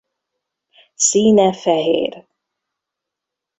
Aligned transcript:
Színe 0.95 1.53
fehér. 1.53 2.27